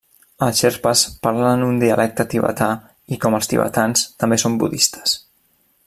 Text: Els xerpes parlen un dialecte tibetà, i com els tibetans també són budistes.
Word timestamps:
Els 0.45 0.61
xerpes 0.61 1.03
parlen 1.27 1.65
un 1.65 1.77
dialecte 1.83 2.25
tibetà, 2.31 2.71
i 3.17 3.21
com 3.27 3.39
els 3.41 3.53
tibetans 3.53 4.07
també 4.25 4.41
són 4.47 4.57
budistes. 4.65 5.17